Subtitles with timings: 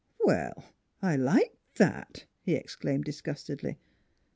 [0.25, 0.65] "Well,
[1.03, 3.77] I like that!" he exclaimed disgustedly.